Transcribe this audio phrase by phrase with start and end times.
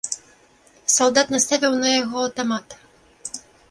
[0.93, 2.67] Салдат наставіў на яго аўтамат.